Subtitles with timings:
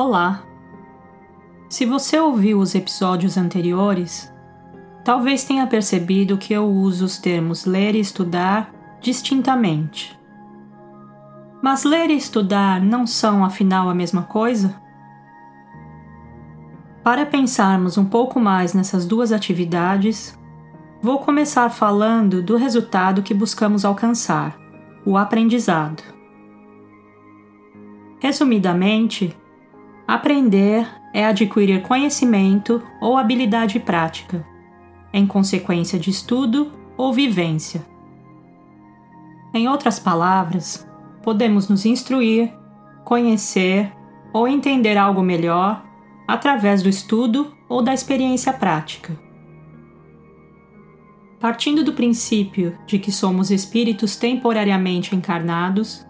[0.00, 0.44] Olá!
[1.68, 4.32] Se você ouviu os episódios anteriores,
[5.04, 10.16] talvez tenha percebido que eu uso os termos ler e estudar distintamente.
[11.60, 14.80] Mas ler e estudar não são afinal a mesma coisa?
[17.02, 20.38] Para pensarmos um pouco mais nessas duas atividades,
[21.02, 24.56] vou começar falando do resultado que buscamos alcançar,
[25.04, 26.04] o aprendizado.
[28.20, 29.36] Resumidamente,
[30.08, 34.42] aprender é adquirir conhecimento ou habilidade prática,
[35.12, 37.84] em consequência de estudo ou vivência.
[39.52, 40.88] Em outras palavras,
[41.22, 42.50] podemos nos instruir,
[43.04, 43.92] conhecer
[44.32, 45.84] ou entender algo melhor
[46.26, 49.14] através do estudo ou da experiência prática.
[51.38, 56.06] Partindo do princípio de que somos espíritos temporariamente encarnados,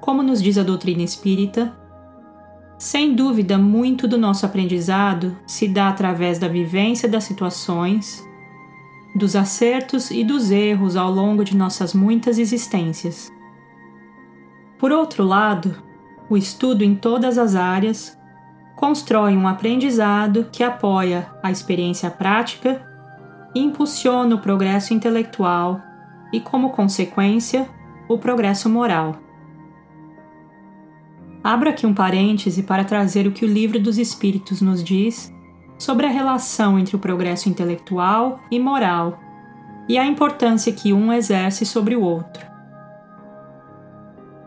[0.00, 1.81] como nos diz a doutrina espírita,
[2.82, 8.28] sem dúvida, muito do nosso aprendizado se dá através da vivência das situações,
[9.14, 13.30] dos acertos e dos erros ao longo de nossas muitas existências.
[14.80, 15.80] Por outro lado,
[16.28, 18.18] o estudo em todas as áreas
[18.74, 22.84] constrói um aprendizado que apoia a experiência prática
[23.54, 25.80] impulsiona o progresso intelectual
[26.32, 27.70] e, como consequência,
[28.08, 29.21] o progresso moral.
[31.44, 35.32] Abro aqui um parêntese para trazer o que o Livro dos Espíritos nos diz
[35.76, 39.18] sobre a relação entre o progresso intelectual e moral
[39.88, 42.46] e a importância que um exerce sobre o outro.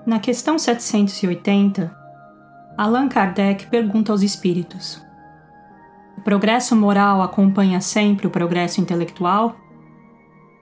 [0.06, 1.94] Na questão 780,
[2.78, 5.04] Allan Kardec pergunta aos espíritos:
[6.18, 9.58] O progresso moral acompanha sempre o progresso intelectual?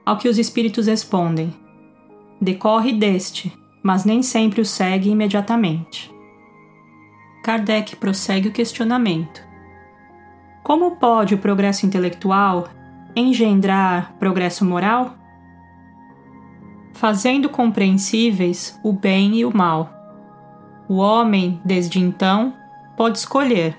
[0.04, 1.54] Ao que os espíritos respondem:
[2.40, 6.13] Decorre deste, mas nem sempre o segue imediatamente.
[7.44, 9.46] Kardec prossegue o questionamento.
[10.62, 12.70] Como pode o progresso intelectual
[13.14, 15.14] engendrar progresso moral?
[16.94, 19.92] Fazendo compreensíveis o bem e o mal.
[20.88, 22.54] O homem, desde então,
[22.96, 23.76] pode escolher.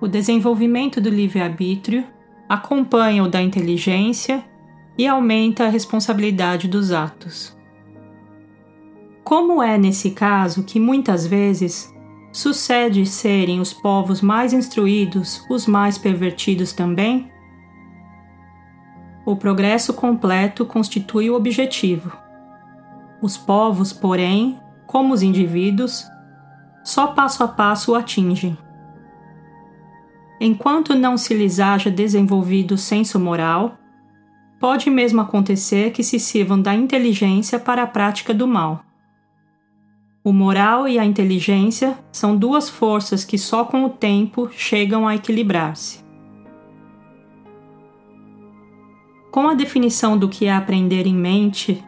[0.00, 2.06] O desenvolvimento do livre-arbítrio
[2.48, 4.44] acompanha o da inteligência
[4.96, 7.58] e aumenta a responsabilidade dos atos.
[9.24, 11.92] Como é nesse caso que muitas vezes
[12.32, 17.30] Sucede serem os povos mais instruídos os mais pervertidos também?
[19.26, 22.12] O progresso completo constitui o objetivo.
[23.20, 26.04] Os povos, porém, como os indivíduos,
[26.84, 28.56] só passo a passo o atingem.
[30.40, 33.76] Enquanto não se lhes haja desenvolvido o senso moral,
[34.58, 38.84] pode mesmo acontecer que se sirvam da inteligência para a prática do mal.
[40.22, 45.14] O moral e a inteligência são duas forças que só com o tempo chegam a
[45.14, 46.04] equilibrar-se.
[49.30, 51.82] Com a definição do que é aprender em mente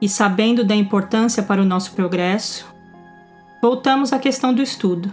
[0.00, 2.66] e sabendo da importância para o nosso progresso,
[3.60, 5.12] voltamos à questão do estudo.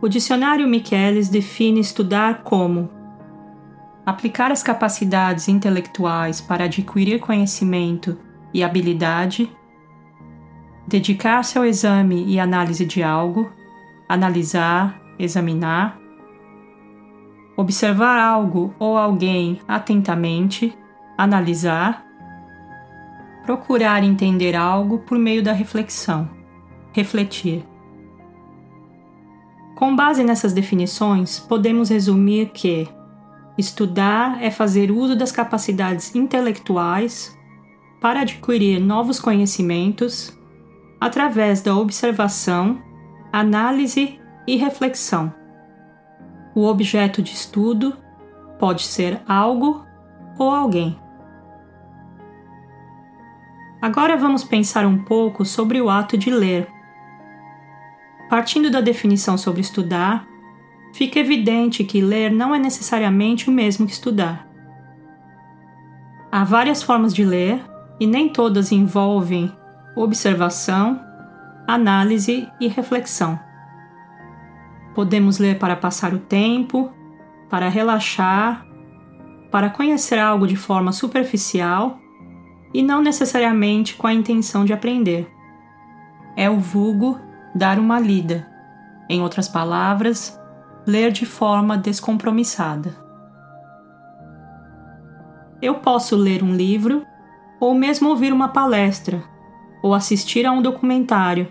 [0.00, 2.88] O dicionário Michelis define estudar como
[4.06, 8.16] aplicar as capacidades intelectuais para adquirir conhecimento
[8.52, 9.50] e habilidade
[10.86, 13.50] dedicar-se ao exame e análise de algo,
[14.08, 15.98] analisar, examinar,
[17.56, 20.76] observar algo ou alguém atentamente,
[21.16, 22.04] analisar,
[23.44, 26.28] procurar entender algo por meio da reflexão,
[26.92, 27.64] refletir.
[29.74, 32.88] Com base nessas definições, podemos resumir que
[33.58, 37.36] estudar é fazer uso das capacidades intelectuais
[38.00, 40.36] para adquirir novos conhecimentos
[41.00, 42.82] através da observação,
[43.32, 45.32] análise e reflexão.
[46.54, 47.96] O objeto de estudo
[48.58, 49.84] pode ser algo
[50.38, 50.98] ou alguém.
[53.82, 56.68] Agora vamos pensar um pouco sobre o ato de ler.
[58.30, 60.26] Partindo da definição sobre estudar,
[60.94, 64.48] fica evidente que ler não é necessariamente o mesmo que estudar.
[66.32, 67.60] Há várias formas de ler
[68.00, 69.52] e nem todas envolvem
[69.94, 71.00] observação,
[71.66, 73.38] análise e reflexão.
[74.94, 76.92] Podemos ler para passar o tempo,
[77.48, 78.66] para relaxar,
[79.50, 81.98] para conhecer algo de forma superficial
[82.72, 85.30] e não necessariamente com a intenção de aprender.
[86.36, 87.20] É o vulgo
[87.54, 88.48] dar uma lida.
[89.08, 90.40] Em outras palavras,
[90.86, 92.96] ler de forma descompromissada.
[95.62, 97.06] Eu posso ler um livro
[97.60, 99.33] ou mesmo ouvir uma palestra
[99.84, 101.46] ou assistir a um documentário,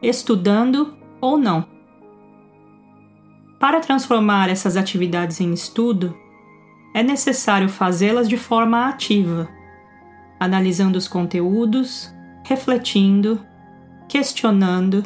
[0.00, 1.66] estudando ou não.
[3.58, 6.16] Para transformar essas atividades em estudo,
[6.94, 9.48] é necessário fazê-las de forma ativa,
[10.38, 12.14] analisando os conteúdos,
[12.44, 13.44] refletindo,
[14.08, 15.02] questionando,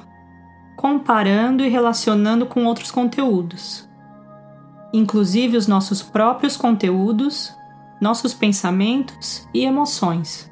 [0.77, 3.89] comparando e relacionando com outros conteúdos,
[4.93, 7.57] inclusive os nossos próprios conteúdos,
[8.03, 10.50] nossos pensamentos e emoções.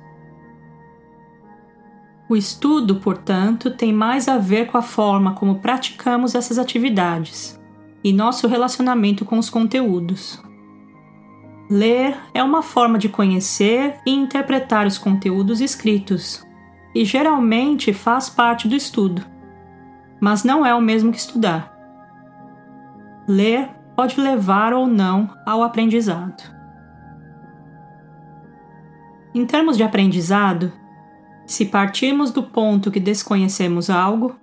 [2.28, 7.58] O estudo, portanto, tem mais a ver com a forma como praticamos essas atividades
[8.04, 10.42] e nosso relacionamento com os conteúdos.
[11.70, 16.46] Ler é uma forma de conhecer e interpretar os conteúdos escritos,
[16.94, 19.24] e geralmente faz parte do estudo,
[20.20, 21.74] mas não é o mesmo que estudar.
[23.26, 26.42] Ler pode levar ou não ao aprendizado.
[29.34, 30.72] Em termos de aprendizado,
[31.48, 34.36] se partirmos do ponto que desconhecemos algo,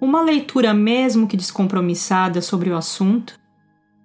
[0.00, 3.38] uma leitura mesmo que descompromissada sobre o assunto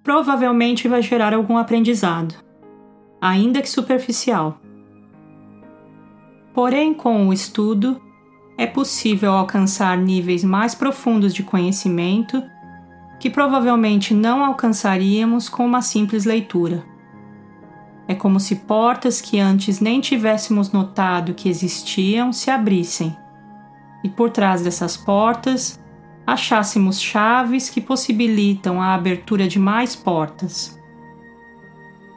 [0.03, 2.33] provavelmente vai gerar algum aprendizado,
[3.21, 4.59] ainda que superficial.
[6.53, 8.01] Porém, com o estudo,
[8.57, 12.41] é possível alcançar níveis mais profundos de conhecimento
[13.19, 16.83] que provavelmente não alcançaríamos com uma simples leitura.
[18.07, 23.15] É como se portas que antes nem tivéssemos notado que existiam se abrissem,
[24.03, 25.79] e por trás dessas portas
[26.25, 30.77] achássemos chaves que possibilitam a abertura de mais portas.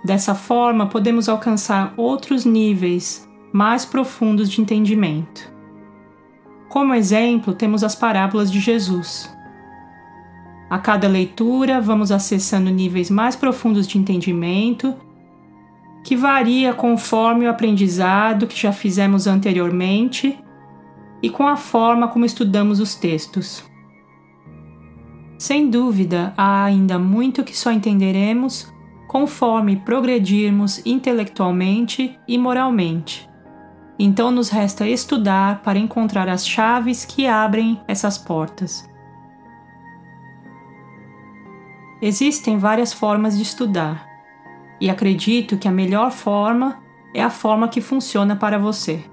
[0.04, 5.52] Dessa forma, podemos alcançar outros níveis mais profundos de entendimento.
[6.69, 9.28] Como exemplo, temos as parábolas de Jesus.
[10.70, 14.94] A cada leitura, vamos acessando níveis mais profundos de entendimento
[16.10, 20.36] que varia conforme o aprendizado que já fizemos anteriormente
[21.22, 23.62] e com a forma como estudamos os textos.
[25.38, 28.74] Sem dúvida, há ainda muito que só entenderemos
[29.06, 33.30] conforme progredirmos intelectualmente e moralmente.
[33.96, 38.84] Então nos resta estudar para encontrar as chaves que abrem essas portas.
[42.02, 44.09] Existem várias formas de estudar
[44.80, 46.78] e acredito que a melhor forma
[47.14, 49.04] é a forma que funciona para você.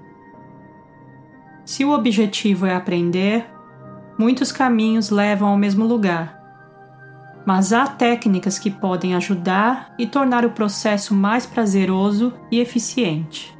[1.64, 3.46] Se o objetivo é aprender,
[4.18, 6.38] muitos caminhos levam ao mesmo lugar.
[7.44, 13.56] Mas há técnicas que podem ajudar e tornar o processo mais prazeroso e eficiente.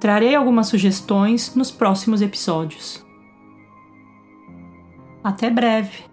[0.00, 3.04] Trarei algumas sugestões nos próximos episódios.
[5.22, 6.11] Até breve!